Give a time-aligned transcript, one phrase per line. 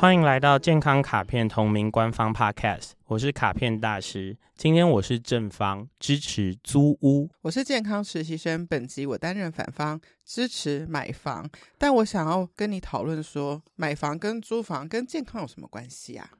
[0.00, 4.34] 欢迎来到健康卡片同名官方 Podcast，我是卡片大师。
[4.56, 7.28] 今天我是正方，支持租屋。
[7.42, 11.46] 我是健康实习生，本集我担任反方，支持买房。
[11.76, 16.30] 但我想要跟你讨论说，买房跟租房跟健康有什么关系啊？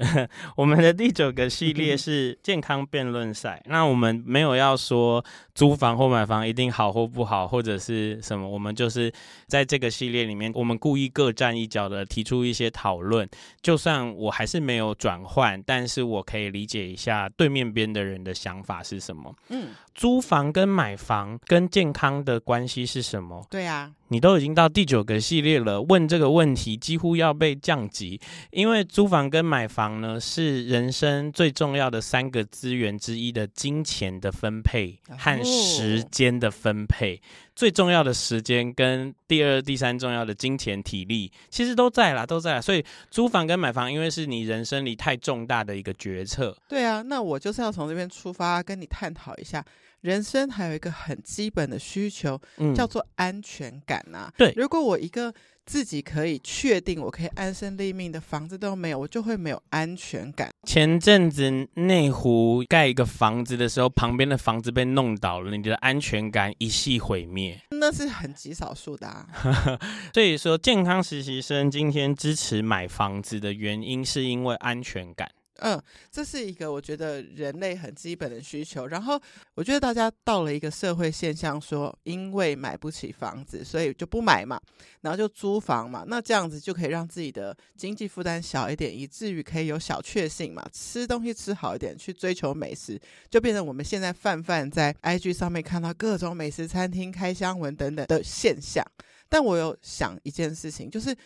[0.56, 3.62] 我们的第九个系列是健康辩论赛。
[3.66, 8.48] 那我们没有要说租房或买房一定好或不好，或者是什么。
[8.48, 9.12] 我们就是
[9.46, 13.28] 在这个系列里面，我们故意各站一角的提出一些讨论。
[13.60, 19.34] 就算我还是没有转换，但是我可以理解一下对面边的人的想法是什么。
[19.50, 23.46] 嗯，租房跟买房跟健康的关系是什么？
[23.50, 23.92] 对啊。
[24.12, 37.20] 你都已经到第九个系列了，问这个问题几乎要被降级，因为租房跟买房呢是人生最重要的三个资源之一的金钱的分配和时间的分配，哦、
[37.54, 42.60] 最重要的时间跟第二、第三重要的金钱体力其实都在啦，都在啦。
[42.60, 46.56] 所以租房跟买房，因为是你人生里太重大的一个决策。
[46.68, 49.64] 对啊，那我就是要从这边出发，跟你探讨一下。
[50.00, 54.32] 人生还有一个很基本的需求，嗯、叫做安全感啊。
[54.36, 55.32] 对，如果我一个
[55.66, 60.50] 自己可以确定我可以安身立命的房子都没有，我就会没有安全感。
[60.66, 67.60] 前阵子内湖盖一个房子的时候，旁边的房子被弄倒了，你的安全感一夕毁灭。
[67.70, 69.26] 那是很极少数的啊。
[70.12, 75.30] 所以说，健康实习生今天支持买房子的原因，是因为安全感。
[75.62, 78.86] 嗯，这是一个我觉得人类很基本的需求。
[78.86, 79.20] 然后
[79.54, 84.60] 我觉得大家到了一个社会现象，说因为买不起房子，所以就不买嘛，
[85.02, 86.04] 然后就租房嘛。
[86.06, 98.84] 那这样子就可以让自己的经济负担小一点，以至于可以有小确幸嘛，吃东西吃好一点，去追求美食，就变成我们现在泛泛在 IG 上面看到各种美食餐厅开箱文等等的现象。
[99.28, 101.16] 但我有想一件事情，就是。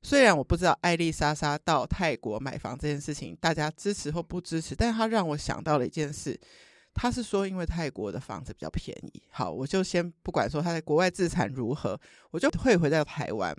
[0.00, 6.38] 虽然我不知道艾丽莎莎到泰国买房这件事情，大家支持或不支持，但是她让我想到了一件事，
[6.94, 9.22] 她是说因为泰国的房子比较便宜。
[9.30, 11.98] 好，我就先不管说她在国外资产如何，
[12.30, 13.54] 我就退回到台湾。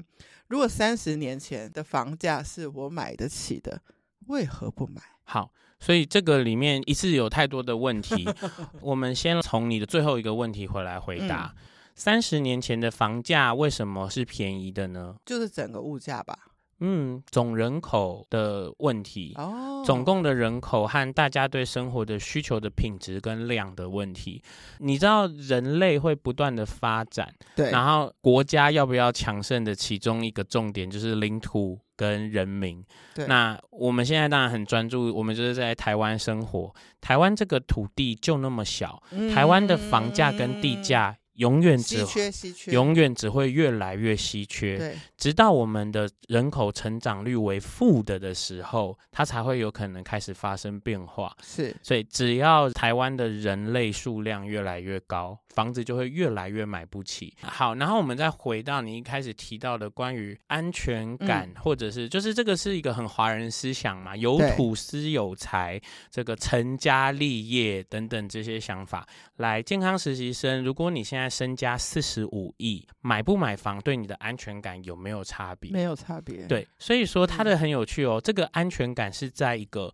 [0.48, 3.82] 如果三十年前的房价是我买得起的，
[4.28, 5.02] 为何不买？
[5.26, 8.28] 好，所以这个里面一次有太多的问题，
[8.82, 11.54] 我们先从你的最后一个问题回来回答。
[11.56, 11.66] 嗯
[12.00, 15.18] 三十年前的房价为什么是便宜的呢？
[15.26, 16.34] 就是整个物价吧。
[16.80, 24.42] 嗯，总人口的问题哦，总共的人口和大家对生活的需求的品质跟量的问题。
[24.78, 32.82] 你知道人类会不断的发展，对，然后国家要不要强盛的其中一个重点就是领土跟人民。
[33.14, 41.18] 对，那我们现在当然很专注，我们就是在台湾生活，台湾这个土地就那么小，嗯、台湾的房价跟地价。
[41.40, 51.36] 永远只稀缺，缺永远只会越来越稀缺，对，直到我们的人口成长率为负的的时候，它才会有可能开始发生变化。
[51.42, 57.34] 是，所以只要台湾的人类数量越来越高，房子就会越来越买不起。
[57.42, 65.80] 好，然后我们再回到你一开始提到的关于安全感，嗯、或者是就是这个是一个很华人思想嘛，有土司有财，
[66.12, 69.08] 这个成家立业等等这些想法。
[69.38, 75.72] 来，健康实习生，如果你现在身家四十五亿，买不买房对你的安全感有没有差别？
[75.72, 76.46] 没有差别。
[76.48, 78.20] 对，所以说他的很有趣哦。
[78.20, 79.94] 嗯、这个安全感是在一个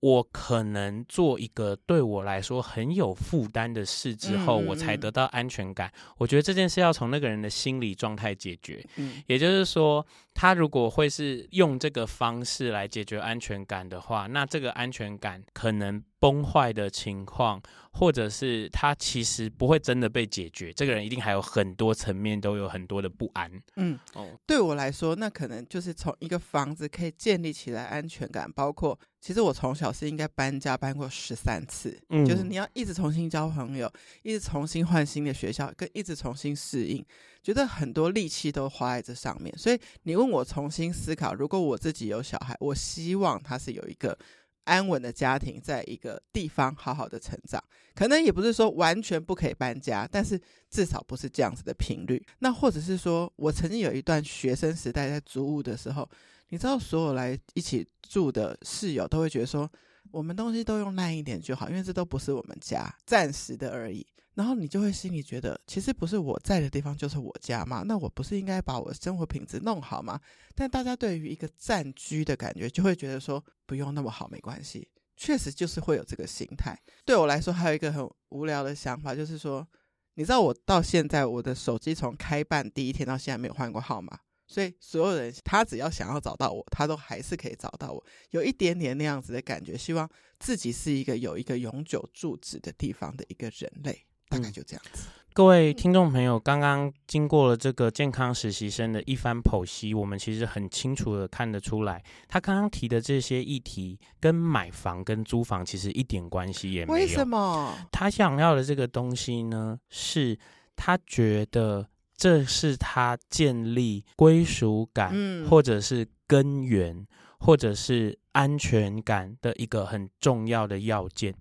[0.00, 5.90] 我可能做一个对我来说很有负担的事之后，嗯、我才得到安全感。
[6.18, 8.86] 我觉得这件事要从那个人的心理状态解决。
[8.96, 17.60] 嗯，也就是说，他如果会是用这个方式来解决安全感的话，那这个安全感可能崩坏的情况。
[17.92, 23.50] 或者是他其实不会真的被解决，这个人一定还有很多层面都有很多的不安。
[23.74, 33.92] 嗯，哦，对我来说，那可能就是从一个房子可以建立起来安全感，包括其实我从小是应该搬家搬过十三次，嗯，就是你要一直重新交朋友，
[34.22, 37.04] 一直重新换新的学校，跟一直重新适应，
[37.42, 39.52] 觉得很多力气都花在这上面。
[39.58, 44.16] 所以你问我重新思考，如果我自己有小孩，我希望他是有一个。
[44.64, 47.62] 安稳的家庭，在一个地方好好的成长，
[47.94, 50.40] 可能也不是说完全不可以搬家，但是
[50.70, 52.24] 至少不是这样子的频率。
[52.38, 56.08] 那或者是说，我曾经有一段学生时代在租屋的时候，
[56.48, 59.70] 你知道，所有来一起住的室友都会觉得说，
[60.12, 64.06] 我们东西都用烂一点就好，因为这都不是我们家，暂时的而已。
[64.34, 70.18] 然后你就会心里觉得，其实不是我在的地方就是我家嘛，那我不是应该把我生活品质弄好吗？
[70.54, 74.88] 但大家对于一个暂居的感觉，就会觉得说不用那么好，没关系。
[75.16, 76.78] 确实就是会有这个心态。
[77.04, 79.66] 对我来说，还有一个很无聊的想法，就是说，
[80.14, 84.18] 你知道我到现在我的手机从开办第一天到现在没有换过号码，
[84.50, 88.04] 所以所有人他只要想要找到我，他都还是可以找到我。
[88.30, 90.10] 有一点点那样子的感觉，希望
[90.40, 95.04] 自己是一个有一个永久住址的地方的一个人类，大概就这样子。
[95.06, 106.94] 嗯各位听众朋友，刚刚经过了这个健康实习生的一番剖析，我们其实很清楚的看得出来，他刚刚提的这些议题跟买房跟租房其实一点关系也没有。
[106.94, 107.72] 为什么？
[107.92, 110.36] 他想要的这个东西呢，是
[110.74, 111.88] 他觉得
[112.20, 117.06] 这是他建立归属感，嗯，或者是根源，
[117.40, 121.34] 或者是安全感的一个很重要的要件。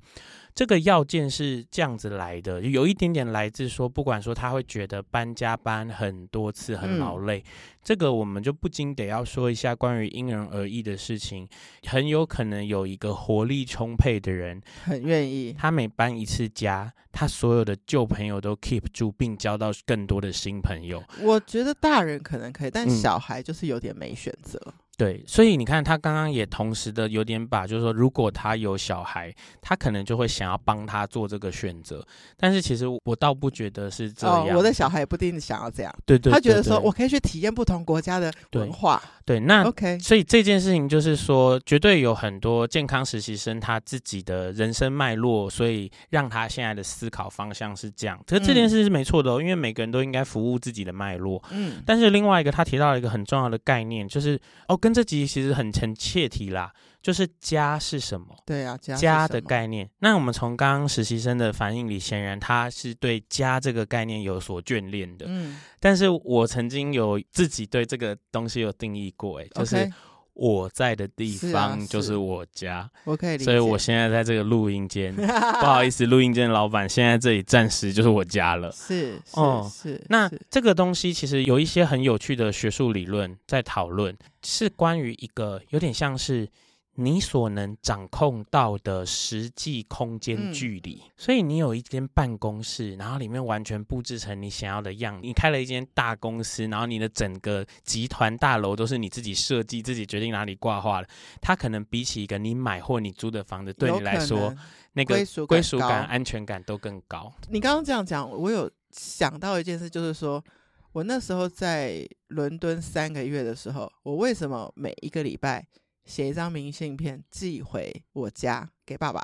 [0.55, 7.43] 这个要件是这样子来的，有一点点来自说，不管说他会觉得搬家搬很多次很劳累，嗯、
[7.81, 11.47] 这个我们就不禁得要说一下关于因人而异的事情。
[11.87, 21.01] 很有可能有一个活力充沛的人，很愿意，他每搬一次家，他所有的旧朋友都 keep 住，并交到更多的新朋友。
[21.21, 24.59] 我觉得大人可能可以，但小孩就是有点没选择。
[24.65, 32.05] 嗯对，所以你看，他刚刚也同时的有点把，就是说，如果他有小孩，他可能就会想要帮他做这个选择。
[32.35, 34.45] 但是其实我倒不觉得是这样。
[34.45, 35.95] 哦，我的小孩也不一定想要这样。
[36.05, 39.01] 对对，对，对，他觉得说我可以去体验不同国家的文化。
[39.25, 39.97] 对，对那 OK。
[39.99, 48.21] 所以这件事情就是说，绝对有很多健康实习生他自己的人生脉络，所以让他现在的思考方向是这样。
[48.27, 51.41] 可是这件事是没错的哦，因为每个人都应该服务自己的脉络。
[51.51, 51.81] 嗯。
[51.85, 54.37] 但是另外一个，他提到了一个很重要的概念，就是
[54.67, 54.88] 哦跟。
[54.93, 56.71] 这集其实很很切题啦，
[57.01, 58.27] 就是家是什么？
[58.45, 59.89] 对啊，家家的概念。
[59.99, 65.25] 那我们从刚刚实习生的反应里，显然他是对家这个概念有所眷恋的。
[65.27, 69.91] 嗯，但是我曾经有自己对这个东西有定义过，哎，就是。
[70.39, 73.43] 我在的地方就是我家，我可以理解。
[73.43, 75.21] 所以我现在在这个录音间， 不
[75.65, 78.71] 好意思，录音间的老板，现在这里暂时就是我家了。
[78.71, 79.95] 是，哦，是。
[79.95, 86.47] 是那这个东西其实有一些很有趣的学术理论在讨论，是关于一个有点像是。
[86.95, 95.17] 你所能掌控到的实际空间距离，嗯、所以你有一间办公室，然后里面完全布置成你想要的样。
[95.23, 101.07] 你开了一间大公司，然后你的整个集团大楼都是你自己设计、自己决定哪里挂画的。
[101.39, 104.53] 它可能比起一个你买或你租的房子，对你来说，
[104.91, 105.15] 那个
[105.47, 107.31] 归属感、安全感都更高。
[107.49, 110.43] 你刚刚这样讲，我有想到一件事，就是说
[110.91, 115.65] 我那时候在伦敦三个月的时候，我为什么每一个礼拜，
[116.09, 119.23] 写一张明信片寄回我家给爸爸，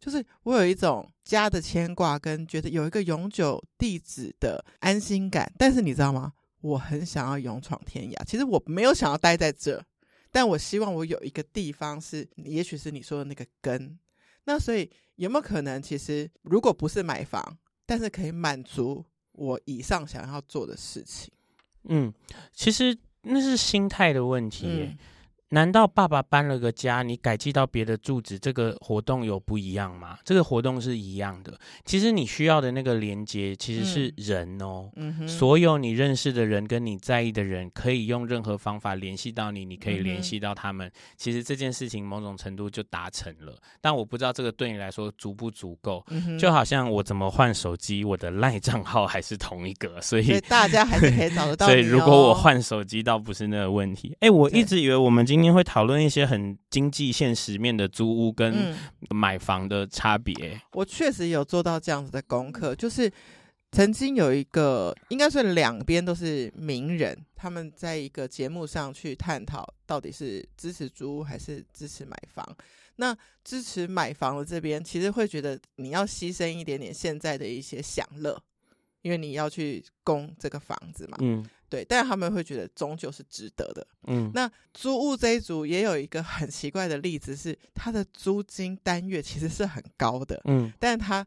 [0.00, 5.52] 就是我有一种家的牵挂，跟觉得有一个永久地址的安心感。
[5.58, 6.32] 但是你知道吗？
[6.62, 8.24] 我很想要勇闯天涯。
[8.24, 9.84] 其实我没有想要待在这，
[10.30, 13.98] 但我希望我有一个地方是，也许是你说的那个根。
[14.44, 21.32] 那所以有没有可能，其实如果不是买房，但是可以满足我以上想要做的事情？
[21.84, 22.12] 嗯，
[22.52, 24.96] 其实那是心态的问题
[25.52, 30.18] 难道爸爸搬了个家，你改寄到别的住址，这个活动有不一样吗？
[30.24, 31.52] 这个活动是一样的。
[31.84, 34.90] 其实你需要的那个连接其实是人哦。
[35.28, 40.88] 所有你认识的人跟你在意的人，可以用任何方法联系到你，你可以联系到他们。
[40.88, 46.02] 嗯、其实这件事情某种程度就达成了，但我不知道这个对你来说足不足够。
[46.08, 51.68] 嗯、就好像我怎么换手机，我的赖账号还是同一个， 所以，所以大家还是可以找得到、 哦。
[51.68, 54.16] 所以如果我换手机，倒不是那个问题。
[54.20, 58.76] 哎，我一直以为我们今今天会讨论一些很经济现实面的租屋跟
[59.10, 60.62] 买房的差别。
[60.70, 63.10] 我确实有做到这样子的功课，就是
[63.72, 72.46] 曾经有一个，应该算两边都是名人，他们在一个节目上去探讨，到底是支持租屋还是支持买房。
[72.94, 78.40] 那支持买房的这边，其实会觉得你要牺牲一点点现在的一些享乐，
[79.00, 81.18] 因为你要去供这个房子嘛。
[81.20, 81.44] 嗯。
[81.72, 83.86] 对，但是他们会觉得终究是值得的。
[84.06, 90.38] 嗯，那租屋这一组也有一个很奇怪的例子，是他的租金单月其实是很高的。
[90.44, 91.26] 嗯，但是他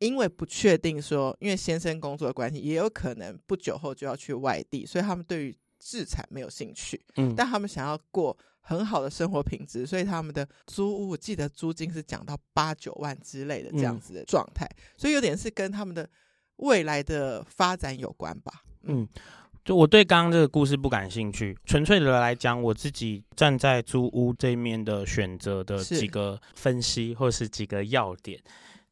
[0.00, 7.02] 因为不确定说，因为先生工作的关系，也有可能不久后就要去外地，所以他们对于自产没有兴趣。
[7.16, 16.06] 嗯，但他们想要过很好的生活品质，所以他们的租屋，我记得租金是讲到八九万之类的这样子的状态，嗯，所以有点是跟他们的
[16.56, 18.62] 未来的发展有关吧。
[18.82, 19.08] 嗯。
[19.66, 28.40] 嗯就我对刚刚这个故事不感兴趣，纯粹的来讲，我自己站在租屋这一面的选择的几个分析，或是几个要点。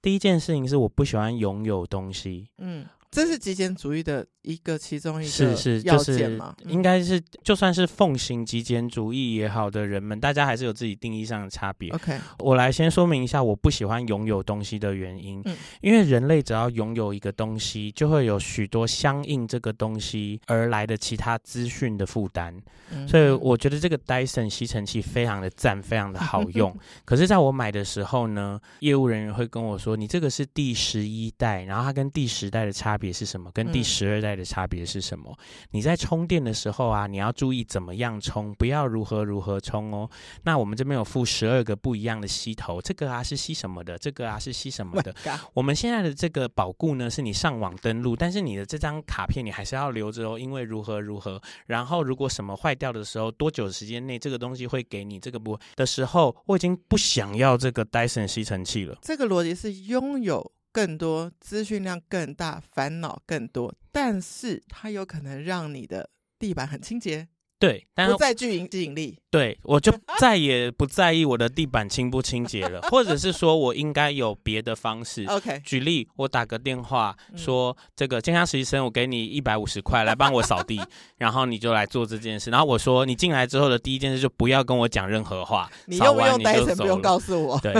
[0.02, 11.88] 第一件事情是我不喜欢拥有东西，嗯，这是极简主义的一个其中一个是是就是应该是就算是奉行极简主义也好的人们，大家还是有自己定义上的差别。
[11.90, 15.40] OK，我来先说明一下我不喜欢拥有东西的原因。
[15.44, 22.60] 嗯，因为人类只要拥有一个东西，就会有许多相应这个东西而来的其他资讯的负担。
[22.90, 26.76] 嗯，所以我觉得这个 Dyson 吸尘器非常的赞，非常的好 用。
[27.04, 33.50] 可是在我买的时候呢，业务人员会跟我说：“你这个是第十一代，然后它跟第十代的差别。”别是什么？
[33.52, 35.30] 跟第十二代的差别是什么？
[35.30, 40.08] 嗯、你在充电的时候啊，你要注意怎么样充，不要如何如何充哦。
[40.42, 43.98] 那我们这边有附十二个不一样的吸头，这个啊是吸什么的？
[43.98, 51.40] 这个啊是吸什么的？Oh、我们现在的这个保固呢，是你上网登录，但是你的这张卡片你还是要留着哦，因为如何如何。
[51.66, 58.98] 然后如果什么坏掉的时候，多久时间内这个东西会给你这个不的时候，我已经不想要这个 Dyson 吸尘器了。
[59.02, 60.52] 这个逻辑是拥有。
[60.74, 67.28] 更多资讯量更大，烦恼更多，但是它有可能让你的地板很清洁。
[67.64, 69.18] 对，但不再具吸引力。
[69.30, 75.24] 对，我就再也不在意我的地板清不清洁了，或者是说我应该有别的方式。
[75.24, 80.80] OK，举例，我打个电话说，这个健康实习生，我给你一百五十块来帮我扫地，
[81.16, 82.50] 然后你就来做这件事。
[82.50, 87.58] 然后我说，你进来之后的第一件事就不要跟我讲任何话，你用不用戴森不用告诉我。
[87.60, 87.74] 对，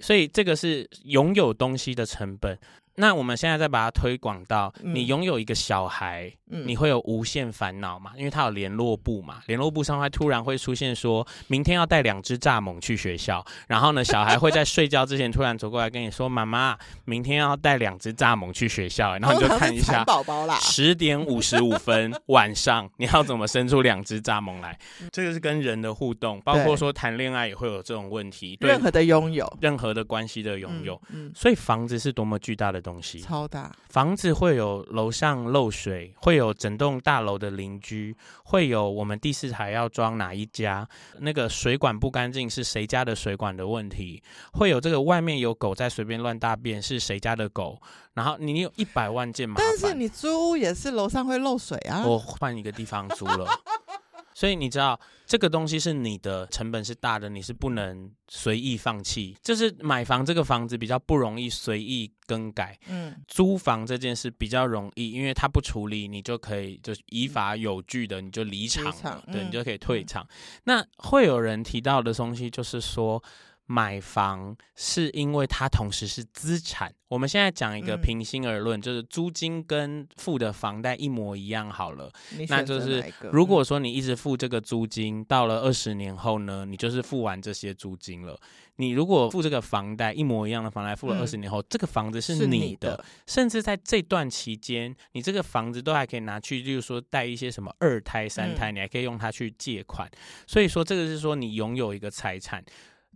[0.00, 2.58] 所以这个是拥有东西的成本。
[2.96, 8.12] 那我们现在再把它推广到，你拥有一个小孩，嗯、你会有无限烦恼嘛？
[8.16, 24.78] 因为他有联络簿嘛，联络簿上会突然会出现说，明天要带两只蚱蜢去学校，然后呢，小孩会在睡觉之前突然走过来跟你说，妈妈，明天要带两只蚱蜢去学校，然后你就看一下，宝宝啦，十点五十五分晚上，你要怎么生出两只蚱蜢来？
[25.12, 31.00] 这个是跟人的互动，包括说谈恋爱也会有这种问题，对任何的拥有，任何的关系的拥有，
[31.34, 33.74] 所以房子是多么巨大的东西，超大。
[33.88, 40.88] 房子会有楼上漏水，会有整栋大楼的邻居，会有我们第四台要装哪一家，
[41.18, 47.80] 那个水管不干净是谁家的水管的问题，会有这个外面有狗在随便乱大便是谁家的狗，
[48.14, 49.64] 然后你有一百万件麻烦。
[49.66, 52.04] 但是你租屋也是楼上会漏水啊。
[52.06, 53.46] 我换一个地方租了。
[54.36, 59.34] 所以你知道这个东西是你的成本是大的，你是不能随意放弃。
[59.42, 68.92] 就是买房这个房子比较不容易随意更改，嗯，租房这件事比较容易，因为它不处理，你就可以就依法有据的，你就离场
[69.32, 70.22] 对，你就可以退场。
[70.24, 70.28] 嗯、
[70.64, 73.22] 那会有人提到的东西就是说。
[73.66, 76.92] 买房是因为它同时是资产。
[77.08, 82.10] 我们现在讲一个平心而论，嗯、就是租金跟付的房贷一模一样好了。
[82.48, 88.36] 那就是如果说你一直付这个租金，嗯、到了二十年后呢，你就是付完这些租金了。
[88.76, 100.10] 你如果付这个房贷一模一样的房贷，付了二十年后，嗯、这个房子是你的，甚至在这段期间，你这个房子都还可以拿去，就是说贷一些什么二胎、三胎，嗯、你还可以用它去借款。
[100.46, 102.64] 所以说，这个是说你拥有一个财产。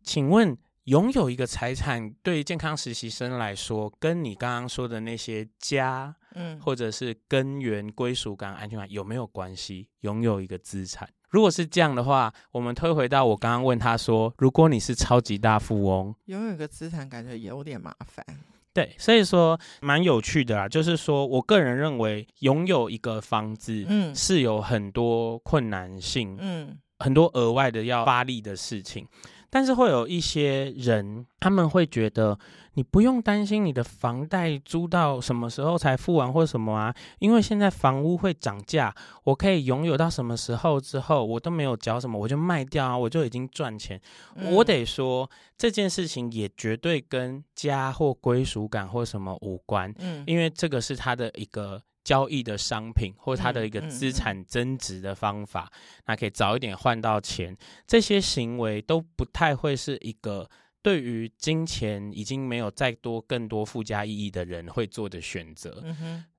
[0.02, 9.88] 请问，拥有一个财产对健康实习生来说，跟你刚刚说的那些家，嗯，或者是根源、归属感、安全感有没有关系？
[10.00, 18.25] 拥有一个资产，如果是这样的话，我们推回到我刚刚问他说，如果你是超级大富翁，拥有一个资产感觉有点麻烦。
[18.73, 29.07] 对，所以说蛮有趣的啦，就是说我个人认为，拥有一个房子，嗯，是有很多困难性，嗯，很多额外的要发力的事情。
[29.50, 32.38] 但是会有一些人，他们会觉得
[32.75, 44.00] 你不用担心你的房贷租到什么时候才付完或什么啊，因为现在房屋会涨价，我可以拥有到什么时候之后，我都没有缴什么，我就卖掉啊，我就已经赚钱。
[44.37, 45.28] 嗯、我得说
[45.59, 51.83] 这件事情也绝对跟家或归属感或什么无关，嗯，因为这个是他的一个。
[52.02, 55.71] 交易的商品或它的一个资产增值的方法，
[56.07, 60.49] 那可以早一点换到钱，这些行为都不太会是一个
[60.83, 65.85] 对于金钱已经没有再多更多附加意义的人会做的选择。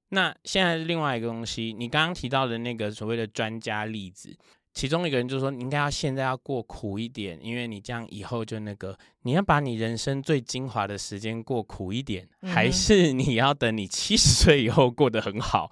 [0.10, 4.38] 那现在另外一个东西，你刚刚提到的那个所谓的专家例子。
[4.74, 15.72] 其中一个人就说：“你应该要现在要过苦一点，因为你这样以后就那个，你要把你人生最精华的时间过苦一点，嗯、还是你要等你七十岁以后过得很好？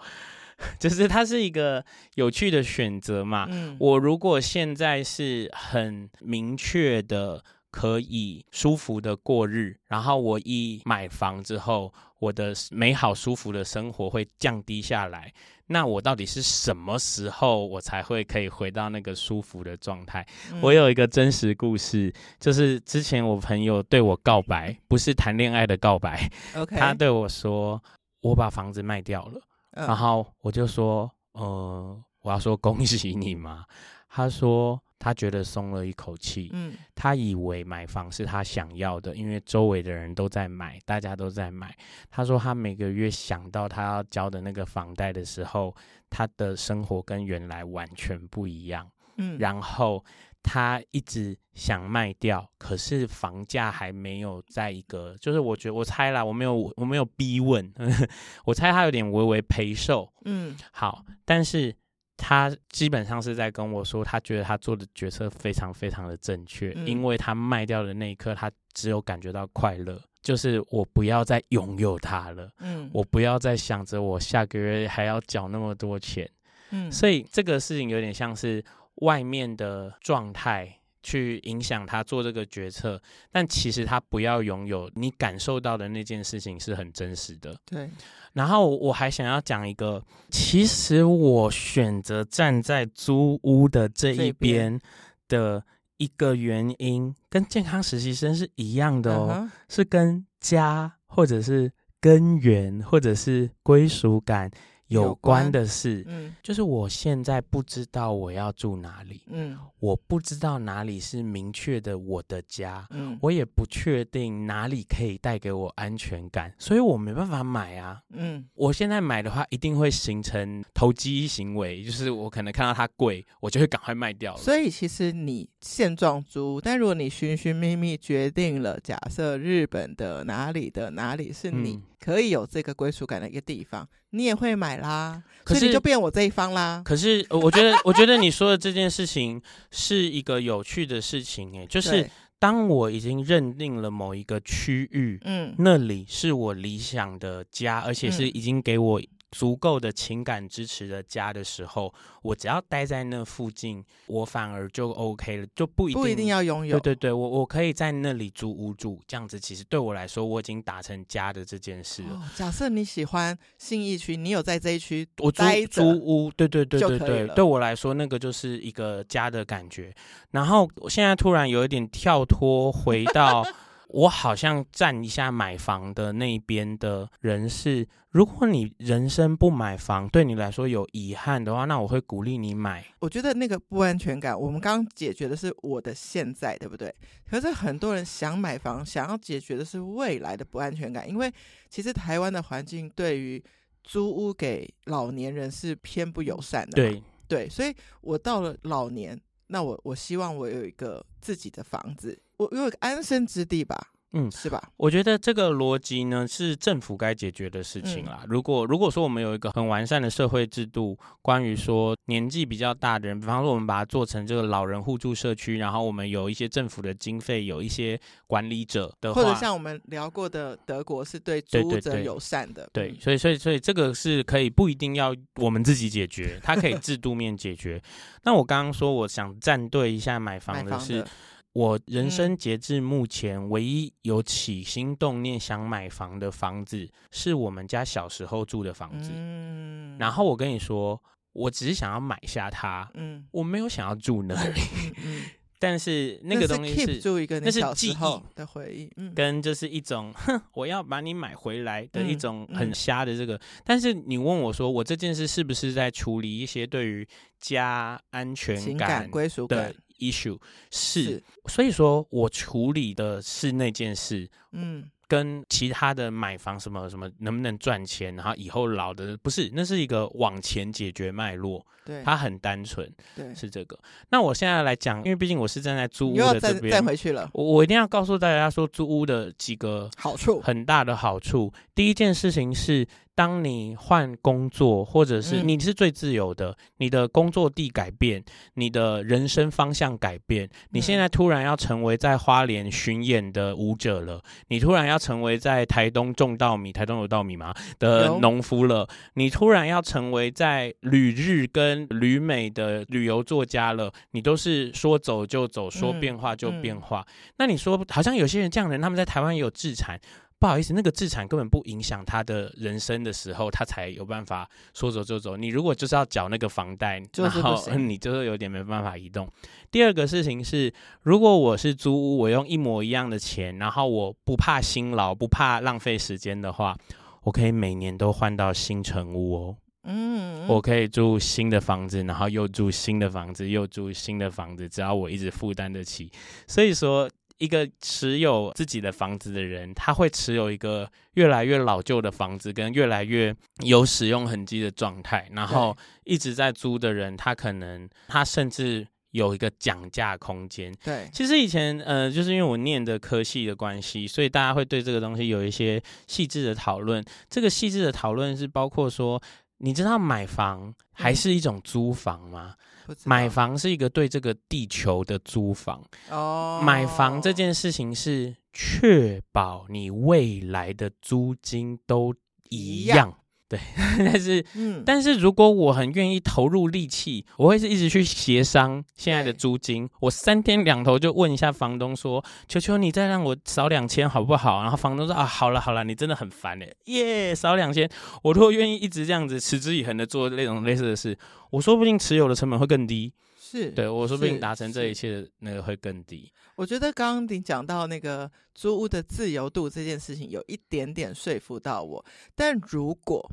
[0.78, 3.48] 就是它是一个有趣的选择嘛。
[3.50, 7.42] 嗯、我如果现在是很明确的
[7.72, 15.34] 可以舒服的过日，然后我一买房之后，我的美好舒服的生活会降低下来。”
[15.72, 20.26] 那我到底是什么时候我才会可以回到那个舒服的状态？
[20.52, 26.28] 嗯、我有一个真实故事，就是之前我朋友对我告白，不是谈恋爱的告白。
[26.56, 26.76] Okay.
[26.76, 27.80] 他对我说
[28.22, 29.40] ：“我把房子卖掉了。”
[29.78, 33.64] 嗯、然后我就说，呃，我要说恭喜你嘛。
[34.10, 41.76] 他说他觉得松了一口气，嗯，他以为买房是他想要的，因为周围的人都在买，大家都在买。
[42.12, 45.74] 他说他每个月想到他要交的那个房贷的时候，
[46.10, 48.88] 他的生活跟原来完全不一样，
[49.18, 50.04] 嗯，然后。
[50.42, 58.10] 他一直想卖掉，可是房价还没有在一个，就是我觉得我猜啦，我没有我没有逼问，呵呵，
[58.46, 61.76] 我猜他有点微微赔售，嗯，好，但是
[62.20, 76.30] 他基本上是在跟我说，他觉得他做的决策非常非常的正确，嗯，因为他卖掉的那一刻，他只有感觉到快乐，就是我不要再拥有它了，嗯，我不要再想着我下个月还要缴那么多钱，
[76.72, 78.64] 嗯，所以这个事情有点像是。
[79.02, 83.02] 外面的状态去影响他做这个决策，
[83.32, 87.56] 但其实他不要拥有你感受到的那件事情是很真实的。
[87.66, 87.90] 对。
[88.34, 94.80] 然后我还想要讲一个，其实我选择站在租屋的这一边
[95.28, 95.64] 的
[95.98, 99.52] 一个原因，跟健康实习生是一样的哦，uh -huh.
[99.68, 104.52] 是跟家或者是根源或者是归属感。
[104.90, 105.50] 有关。
[105.50, 124.40] 的事，嗯，就是我现在不知道我要住哪里，嗯，我不知道哪里是明确的我的家，嗯，我也不确定哪里可以带给我安全感，所以我没办法买啊，嗯，我现在买的话，一定会形成投机行为，就是我可能看到它贵，我就会赶快卖掉了。
[124.40, 131.74] 所以其实你现状租，但如果你寻寻觅觅决定了，假设日本的哪里的哪里是你。
[131.74, 136.82] 嗯可以有这个归属感的一个地方，你也会买啦，可是你就变我这一方啦。
[136.86, 139.42] 可是我觉得，我觉得你说的这件事情
[139.72, 149.02] 是一个有趣的事情，哎，就是当我已经认定了某一个区域，嗯，那里是我理想的家，而且是已经给我。
[149.32, 156.80] 足够的情感支持的家的时候，我只要待在那附近，我反而就 OK 了，就不一定不一定要拥有。
[156.80, 162.14] 对对对，我我可以在那里租屋住，这样子其实对我来说，我已经达成家的这件事了。
[162.14, 169.94] 哦，假设你喜欢信义区，你有在这一区我租租屋，对对对对对，对我来说那个就是一个家的感觉。
[170.32, 173.46] 然后我现在突然有一点跳脱，回到。
[173.90, 182.86] 我好像站一下买房的那边的人是，如果你人生不买房，对你来说有遗憾的话，那我会鼓励你买。
[183.00, 186.94] 我觉得那个不安全感，我们刚刚解决的是我的现在，对不对？
[187.28, 191.34] 可是很多人想买房，想要解决的是未来的不安全感，因为
[191.68, 193.44] 其实台湾的环境对于
[193.84, 196.76] 租屋给老年人是偏不友善的。
[196.76, 202.22] 对对，所以我到了老年，那我我希望我有一个自己的房子。
[202.40, 203.78] 我有一个安身之地吧，
[204.14, 204.72] 嗯，是吧？
[204.78, 208.22] 我觉得这个逻辑呢是政府该解决的事情啦。
[208.24, 227.80] 嗯、如果如果说我们有一个很完善的社会制度，关于说年纪比较大的人，比方说我们把它做成这个老人互助社区，然后我们有一些政府的经费，有一些管理者的话，或者像我们聊过的德国是对租屋者友善的，对，对，对，对，所以所以所以这个是可以不一定要我们自己解决，它可以制度面解决。
[228.24, 231.06] 那我刚刚说我想站队一下买房的是。
[231.54, 239.12] 我人生截至目前唯一有起心动念想买房的房子，是我们家小时候住的房子。
[239.14, 241.02] 嗯，然后我跟你说，
[241.34, 242.90] 我只是想要买下它。
[242.94, 244.62] 嗯，我没有想要住那里。
[245.04, 245.24] 嗯，
[245.58, 253.42] 但是那个东西是，住一个那是记忆的回忆，嗯，跟就是一种哼，我要把你买回来的一种很瞎的这个。
[253.66, 257.06] 但是你问我说，我这件事是不是在处理一些对于
[257.40, 260.40] 家安全感、归属感？issue
[260.72, 273.78] 是，是，所以说我处理的是那件事，嗯，跟其他的买房什么什么能不能赚钱，然后以后老的不是，那是一个往前解决脉络，对，它很单纯，对，是这个。
[274.10, 281.54] 那我现在来讲，因为毕竟我是站在租屋的这边，再回去了，我我一定要告诉大家说，租屋的几个好处，很大的好处。
[281.74, 282.88] 第一件事情是。
[283.20, 297.54] 当你换工作，或者是你是最自由的，嗯，你的工作地改变，你的人生方向改变，你现在突然要成为在花莲巡演的舞者了，你突然要成为在台东种稻米，台东有稻米吗？
[297.78, 307.02] 的农夫了，你突然要成为在旅日跟旅美的旅游作家了，你都是说走就走，说变化就变化。
[307.02, 310.00] 嗯嗯，那你说，好像有些人这样的人，他们在台湾也有自产。
[310.40, 315.36] 不好意思，那个资产根本不影响他的人生的时候，他才有办法说走就走。
[315.36, 319.30] 你如果就是要缴那个房贷，然后 你就是有点没办法移动。
[319.70, 326.78] 第二个事情是，如果我是租屋，我用一模一样的钱，然后我不怕辛劳，不怕浪费时间的话，
[327.24, 329.58] 我可以每年都换到新成屋哦。
[329.84, 336.12] 嗯，我可以住新的房子，然后又住新的房子，又住新的房子，只要我一直负担得起。
[336.48, 345.28] 所以说，一个持有自己的房子的人，他会持有一个越来越老旧的房子，跟越来越有使用痕迹的状态。
[345.32, 350.72] 然后一直在租的人，他可能他甚至有一个讲价空间。
[350.84, 357.04] 对，其实以前呃，就是因为我念的科系的关系，所以大家会对这个东西有一些细致的讨论。
[357.30, 359.22] 这个细致的讨论是包括说。
[359.62, 362.54] 你知道买房还是一种租房吗？
[362.58, 362.69] 嗯、
[363.06, 365.84] 买房是一个对这个地球的租房。
[366.10, 372.14] 哦，买房这件事情是确保你未来的租金都
[372.50, 373.19] 一样。
[373.50, 373.60] 对，
[373.98, 379.90] 但是，嗯，但是如果我很愿意投入力气，我会是一直去协商现在的租金。
[380.02, 387.90] 我三天两头就问一下房东说：“求求你再让我少两千好不好？”然后房东说：“啊，好了好了，你真的很烦哎，耶，少两千。”
[388.22, 391.18] 我如果愿意一直这样子持之以恒的做那种类似的事，
[391.50, 393.12] 我说不定持有的成本会更低。
[393.40, 396.32] 是，对，我说不定达成这一切的那个会更低。
[396.56, 402.06] 我觉得刚刚你讲到那个租屋的自由度这件事情，有一点点说服到我。
[402.36, 403.28] 但如果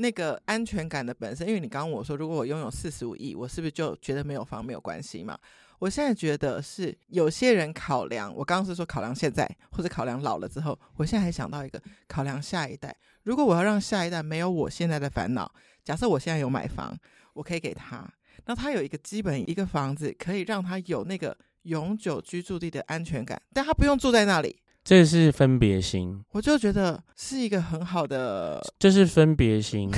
[0.00, 5.38] 那个安全感的本身，因为你刚刚我说，如果我拥有四十五亿，我是不是就觉得没有房没有关系嘛？
[5.78, 12.96] 我现在觉得是有些人考量，我刚刚是说考量现在或者考量老了之后，我现在还想到一个考量下一代。
[13.24, 15.52] 如果我要让下一代没有我现在的烦恼，
[15.84, 16.96] 假设我现在有买房，
[17.34, 18.10] 我可以给他，
[18.46, 24.60] 那他有一个基本一个房子，可以让他有那个永久居住地的安全感，但他不用住在那里。
[24.90, 28.60] 这是分别心，我就觉得是一个很好的。
[28.76, 29.88] 这是分别心，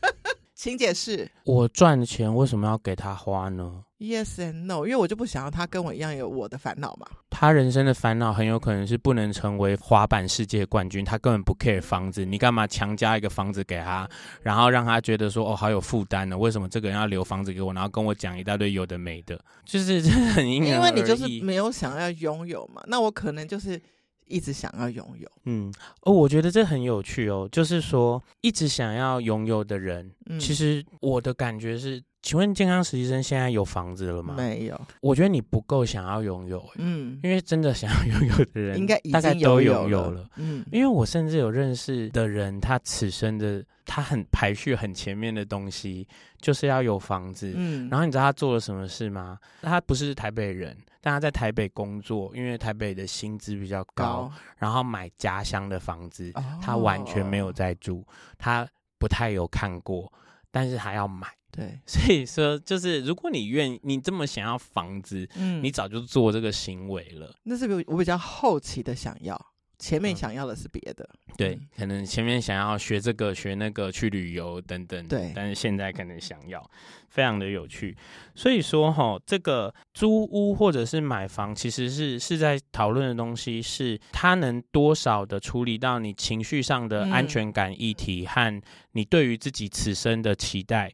[0.54, 1.26] 请解释。
[1.46, 7.06] 我赚钱为什么要给他花呢？Yes and no，因为我就不想要他跟我一样有我的烦恼嘛。
[7.30, 14.06] 他人生的烦恼很有可能是不能成为滑板世界冠军，他根本不 care 房子，你干嘛强加一个房子给他，
[14.42, 16.36] 然后让他觉得说哦好有负担呢？
[16.36, 20.02] 为什么这个人要留房子给我，然后跟我讲一大堆有的没的，就是
[20.34, 20.90] 很因人而异。
[20.90, 23.80] 因为你就是没有想要拥有嘛，那我可能就是。
[24.26, 27.48] 一直想要拥有，嗯，哦，我觉得这很有趣哦。
[27.52, 34.32] 就是说，一直想要拥有的人，嗯，其实我的感觉是，请问健康实习生现在有房子了吗？
[34.34, 34.80] 没有。
[35.02, 40.64] 我觉得你不够想要拥有，嗯，因为真的想要拥有的人，应该大概都拥有了，嗯。
[40.72, 46.08] 因为我甚至有认识的人，他此生的他很排序很前面的东西，
[46.40, 47.90] 就是要有房子，嗯。
[47.90, 49.38] 然后你知道他做了什么事吗？
[49.60, 50.74] 他不是台北人。
[51.02, 58.02] 但他在台北工作，因为台北的薪资比较高，高，然后买家乡的房子，哦，他完全没有在住，
[58.38, 58.66] 他
[58.98, 60.10] 不太有看过，
[60.54, 61.26] 但是还要买。
[61.50, 67.34] 对， 所以说就是如果你愿意，你这么想要房子，嗯，你早就做这个行为了。
[67.42, 69.40] 那是我比较后期的想要。
[69.84, 76.70] 前面想要的是别的，嗯，对，可能前面想要学这个学那个去旅游等等，对，但是现在可能想要，
[77.10, 77.94] 非常的有趣。
[78.34, 90.90] 所以说哈，这个租屋或者是买房，其实是是在讨论的东西，是它能多少的处理到你情绪上的安全感议题和你对于自己此生的期待。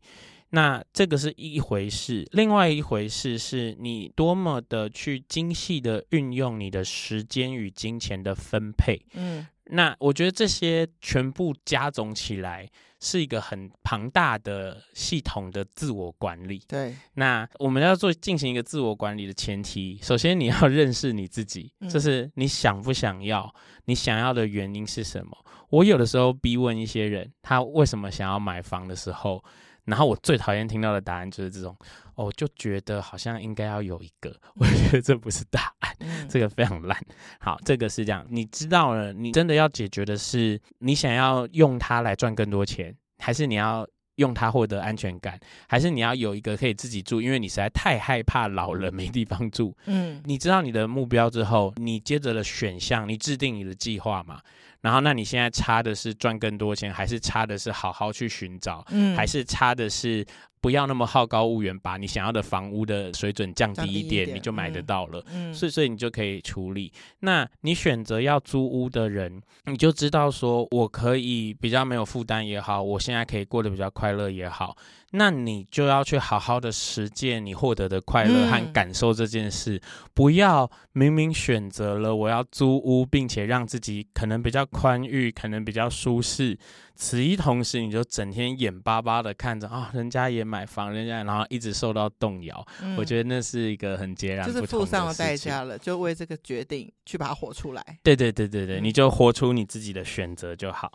[0.50, 9.00] 那这个是一回事，另外一回事是你多么的去精细的运用你的时间与金钱的分配。
[9.14, 16.60] 嗯，那我觉得这些全部加总起来是一个很庞大的系统的自我管理。
[16.66, 25.30] 对，那我们要做进行一个自我管理的前提，首先你要认识你自己，就是你想不想要，你想要的原因是什么？
[25.68, 29.44] 我有的时候逼问一些人，他为什么想要买房的时候。
[29.90, 31.76] 然后我最讨厌听到的答案就是这种，
[32.14, 35.96] 哦，就觉得好像应该要有一个，我觉得这不是答案，
[36.28, 36.96] 这个非常烂。
[37.40, 49.76] 好，这个是这样，你知道了，你真的要解决的是，你想要用它来赚更多钱，还是你要用它获得安全感，还是你要有一个可以自己住，因为你实在太害怕老了没地方住。
[49.86, 54.40] 嗯，你知道你的目标之后，你接着的选项，你制定你的计划嘛？
[54.80, 58.84] 然后，那你现在差的是赚更多钱，还是差的是好好去寻找？
[58.90, 60.24] 嗯，还是差的是
[60.60, 65.22] 不要那么好高骛远，把你想要的房屋的水准降低一点，一点你就买得到了。
[65.32, 66.92] 嗯，所以，所以你就可以处理。
[67.20, 74.76] 那你选择要租屋的人，你就知道说，我可以比较没有负担也好，我现在可以过得比较快乐也好。
[75.12, 79.82] 那你就要去好好的实践你获得的快乐和感受这件事，嗯，
[80.14, 86.56] 不要明明选择了我要租屋，并且让自己可能比较宽裕，可能比较舒适，
[86.94, 97.98] 此一同时你就整天眼巴巴的看着啊，人家也买房，人家然后一直受到动摇，嗯，我觉得那是一个很截然就是付上了代价了，就为这个决定去把它活出来。
[98.04, 100.90] 对对对对对，你就活出你自己的选择就好。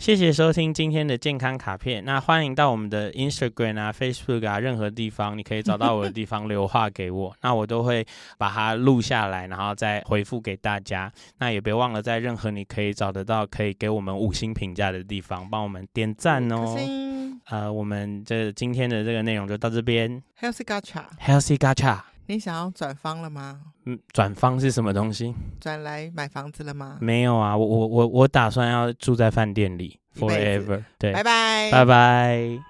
[0.00, 2.02] 谢谢收听今天的健康卡片。
[2.06, 8.04] 那欢迎到我们的 Instagram 啊、Facebook 啊，任何地方你可以找到我的地方留话给我， 那我都会
[8.38, 11.12] 把它录下来，然后再回复给大家。
[11.36, 16.78] 那也别忘了在任何你可以找得到可以给我们五星评价的地方，帮我们点赞哦。
[17.50, 20.22] 呃，我们这今天的这个内容就到这边。
[20.40, 21.98] Healthy Gacha，Healthy Gacha。
[22.30, 23.60] 你想要转方了吗？
[23.86, 25.34] 嗯，转方是什么东西？
[25.60, 26.96] 转来买房子了吗？
[27.00, 30.84] 没有啊，我我我我打算要住在饭店里 forever。
[30.96, 32.69] 对，拜拜，拜拜。